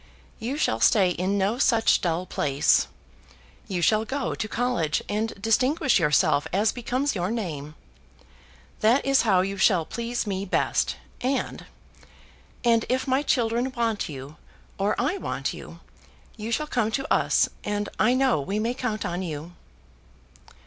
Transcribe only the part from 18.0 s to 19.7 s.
know we may count on you."